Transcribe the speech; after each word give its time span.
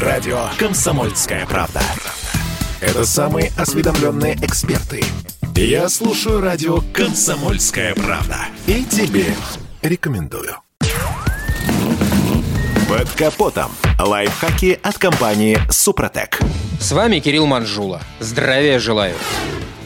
Радио 0.00 0.50
«Комсомольская 0.58 1.46
правда». 1.46 1.80
Это 2.82 3.06
самые 3.06 3.50
осведомленные 3.56 4.34
эксперты. 4.42 5.02
Я 5.54 5.88
слушаю 5.88 6.42
радио 6.42 6.82
«Комсомольская 6.92 7.94
правда». 7.94 8.36
И 8.66 8.84
тебе 8.84 9.24
рекомендую. 9.80 10.56
Под 12.90 13.10
капотом. 13.12 13.72
Лайфхаки 13.98 14.78
от 14.82 14.98
компании 14.98 15.58
«Супротек». 15.70 16.40
С 16.78 16.92
вами 16.92 17.18
Кирилл 17.18 17.46
Манжула. 17.46 18.02
Здравия 18.20 18.78
желаю. 18.78 19.14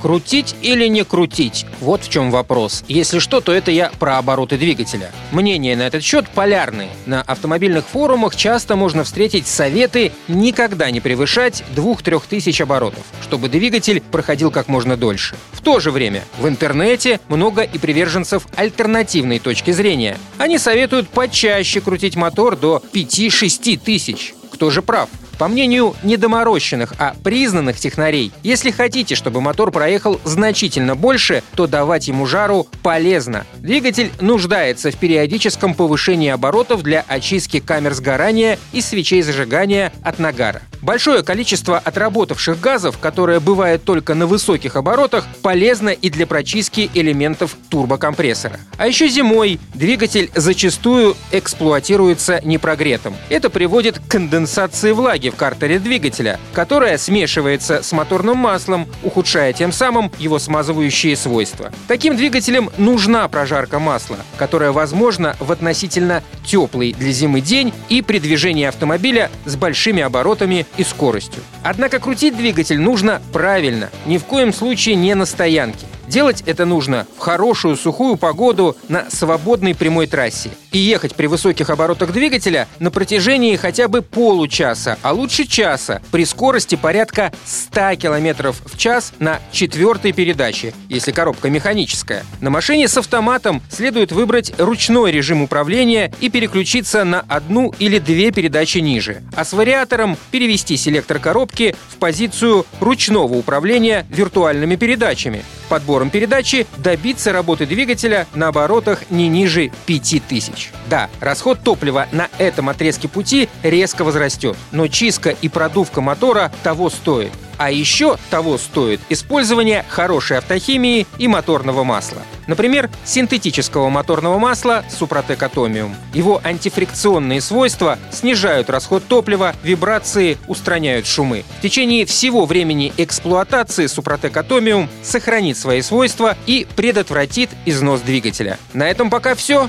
Крутить 0.00 0.54
или 0.62 0.86
не 0.86 1.04
крутить? 1.04 1.66
Вот 1.80 2.04
в 2.04 2.08
чем 2.08 2.30
вопрос. 2.30 2.84
Если 2.88 3.18
что, 3.18 3.40
то 3.40 3.52
это 3.52 3.70
я 3.70 3.90
про 3.98 4.18
обороты 4.18 4.56
двигателя. 4.56 5.10
Мнения 5.32 5.76
на 5.76 5.82
этот 5.82 6.04
счет 6.04 6.28
полярные. 6.28 6.90
На 7.06 7.22
автомобильных 7.22 7.84
форумах 7.84 8.36
часто 8.36 8.76
можно 8.76 9.04
встретить 9.04 9.46
советы 9.46 10.12
никогда 10.28 10.90
не 10.90 11.00
превышать 11.00 11.64
2-3 11.74 12.22
тысяч 12.28 12.60
оборотов, 12.60 13.04
чтобы 13.22 13.48
двигатель 13.48 14.00
проходил 14.00 14.50
как 14.50 14.68
можно 14.68 14.96
дольше. 14.96 15.36
В 15.52 15.60
то 15.60 15.80
же 15.80 15.90
время 15.90 16.24
в 16.38 16.46
интернете 16.46 17.20
много 17.28 17.62
и 17.62 17.78
приверженцев 17.78 18.46
альтернативной 18.54 19.38
точки 19.38 19.72
зрения. 19.72 20.16
Они 20.38 20.58
советуют 20.58 21.08
почаще 21.08 21.80
крутить 21.80 22.16
мотор 22.16 22.56
до 22.56 22.82
5-6 22.92 23.78
тысяч. 23.78 24.34
Кто 24.52 24.70
же 24.70 24.82
прав? 24.82 25.08
По 25.38 25.46
мнению 25.46 25.94
недоморощенных, 26.02 26.94
а 26.98 27.14
признанных 27.22 27.78
технарей, 27.78 28.32
если 28.42 28.70
хотите, 28.70 29.14
чтобы 29.14 29.40
мотор 29.40 29.70
проехал 29.70 30.20
значительно 30.24 30.96
больше, 30.96 31.42
то 31.54 31.66
давать 31.66 32.08
ему 32.08 32.26
жару 32.26 32.66
полезно. 32.82 33.46
Двигатель 33.58 34.10
нуждается 34.20 34.90
в 34.90 34.96
периодическом 34.96 35.74
повышении 35.74 36.30
оборотов 36.30 36.82
для 36.82 37.04
очистки 37.06 37.60
камер 37.60 37.94
сгорания 37.94 38.58
и 38.72 38.80
свечей 38.80 39.22
зажигания 39.22 39.92
от 40.02 40.18
нагара. 40.18 40.62
Большое 40.80 41.22
количество 41.22 41.78
отработавших 41.78 42.60
газов, 42.60 42.98
которое 42.98 43.40
бывает 43.40 43.84
только 43.84 44.14
на 44.14 44.26
высоких 44.26 44.76
оборотах, 44.76 45.26
полезно 45.42 45.88
и 45.88 46.08
для 46.08 46.26
прочистки 46.26 46.90
элементов 46.94 47.56
турбокомпрессора. 47.68 48.60
А 48.76 48.86
еще 48.86 49.08
зимой 49.08 49.58
двигатель 49.74 50.30
зачастую 50.34 51.16
эксплуатируется 51.32 52.40
непрогретым. 52.44 53.16
Это 53.28 53.50
приводит 53.50 53.98
к 53.98 54.06
конденсации 54.08 54.92
влаги 54.92 55.30
в 55.30 55.36
картере 55.36 55.80
двигателя, 55.80 56.38
которая 56.52 56.96
смешивается 56.96 57.82
с 57.82 57.92
моторным 57.92 58.36
маслом, 58.36 58.86
ухудшая 59.02 59.52
тем 59.52 59.72
самым 59.72 60.12
его 60.18 60.38
смазывающие 60.38 61.16
свойства. 61.16 61.72
Таким 61.88 62.16
двигателям 62.16 62.70
нужна 62.78 63.26
прожарка 63.28 63.80
масла, 63.80 64.18
которая 64.36 64.70
возможна 64.70 65.36
в 65.40 65.50
относительно 65.50 66.22
теплый 66.46 66.92
для 66.92 67.10
зимы 67.10 67.40
день 67.40 67.72
и 67.88 68.00
при 68.00 68.20
движении 68.20 68.64
автомобиля 68.64 69.30
с 69.44 69.56
большими 69.56 70.02
оборотами 70.02 70.66
и 70.78 70.84
скоростью. 70.84 71.42
Однако 71.62 71.98
крутить 71.98 72.36
двигатель 72.36 72.80
нужно 72.80 73.20
правильно, 73.32 73.90
ни 74.06 74.16
в 74.16 74.24
коем 74.24 74.54
случае 74.54 74.94
не 74.94 75.14
на 75.14 75.26
стоянке. 75.26 75.86
Делать 76.06 76.42
это 76.46 76.64
нужно 76.64 77.06
в 77.18 77.20
хорошую 77.20 77.76
сухую 77.76 78.16
погоду 78.16 78.76
на 78.88 79.10
свободной 79.10 79.74
прямой 79.74 80.06
трассе. 80.06 80.50
И 80.78 80.80
ехать 80.80 81.16
при 81.16 81.26
высоких 81.26 81.70
оборотах 81.70 82.12
двигателя 82.12 82.68
на 82.78 82.92
протяжении 82.92 83.56
хотя 83.56 83.88
бы 83.88 84.00
получаса, 84.00 84.96
а 85.02 85.10
лучше 85.10 85.44
часа, 85.44 86.00
при 86.12 86.24
скорости 86.24 86.76
порядка 86.76 87.32
100 87.44 87.96
км 87.96 88.52
в 88.52 88.78
час 88.78 89.12
на 89.18 89.40
четвертой 89.50 90.12
передаче, 90.12 90.72
если 90.88 91.10
коробка 91.10 91.50
механическая. 91.50 92.24
На 92.40 92.50
машине 92.50 92.86
с 92.86 92.96
автоматом 92.96 93.60
следует 93.68 94.12
выбрать 94.12 94.54
ручной 94.56 95.10
режим 95.10 95.42
управления 95.42 96.12
и 96.20 96.30
переключиться 96.30 97.02
на 97.02 97.24
одну 97.28 97.74
или 97.80 97.98
две 97.98 98.30
передачи 98.30 98.78
ниже, 98.78 99.22
а 99.34 99.44
с 99.44 99.54
вариатором 99.54 100.16
перевести 100.30 100.76
селектор 100.76 101.18
коробки 101.18 101.74
в 101.88 101.96
позицию 101.96 102.64
ручного 102.78 103.34
управления 103.34 104.06
виртуальными 104.10 104.76
передачами. 104.76 105.42
Подбором 105.68 106.10
передачи 106.10 106.68
добиться 106.76 107.32
работы 107.32 107.66
двигателя 107.66 108.28
на 108.34 108.48
оборотах 108.48 109.10
не 109.10 109.26
ниже 109.26 109.72
5000. 109.86 110.67
Да, 110.88 111.08
расход 111.20 111.60
топлива 111.62 112.06
на 112.12 112.28
этом 112.38 112.68
отрезке 112.68 113.08
пути 113.08 113.48
резко 113.62 114.04
возрастет, 114.04 114.56
но 114.72 114.88
чистка 114.88 115.30
и 115.30 115.48
продувка 115.48 116.00
мотора 116.00 116.50
того 116.62 116.90
стоит. 116.90 117.32
А 117.58 117.72
еще 117.72 118.16
того 118.30 118.56
стоит 118.56 119.00
использование 119.08 119.84
хорошей 119.88 120.38
автохимии 120.38 121.06
и 121.18 121.26
моторного 121.26 121.82
масла. 121.82 122.22
Например, 122.46 122.88
синтетического 123.04 123.88
моторного 123.90 124.38
масла 124.38 124.84
Супротек 124.88 125.42
Атомиум. 125.42 125.94
Его 126.14 126.40
антифрикционные 126.42 127.40
свойства 127.40 127.98
снижают 128.12 128.70
расход 128.70 129.06
топлива, 129.06 129.54
вибрации 129.64 130.38
устраняют 130.46 131.06
шумы. 131.06 131.44
В 131.58 131.62
течение 131.62 132.06
всего 132.06 132.46
времени 132.46 132.92
эксплуатации 132.96 133.86
Супротек 133.86 134.36
Атомиум 134.36 134.88
сохранит 135.02 135.58
свои 135.58 135.82
свойства 135.82 136.36
и 136.46 136.66
предотвратит 136.76 137.50
износ 137.66 138.00
двигателя. 138.00 138.58
На 138.72 138.88
этом 138.88 139.10
пока 139.10 139.34
все. 139.34 139.68